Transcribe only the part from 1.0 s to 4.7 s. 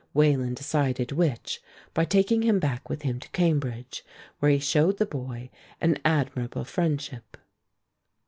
which by taking him back with him to Cambridge, where he